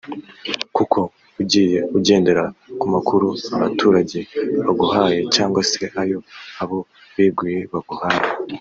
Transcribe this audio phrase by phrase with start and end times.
[0.75, 0.99] Kuko
[1.41, 2.43] ugiye ugendera
[2.79, 4.19] ku makuru abaturage
[4.65, 6.17] baguhaye cyangwa se ayo
[6.61, 6.79] abo
[7.15, 8.25] beguye baguhaye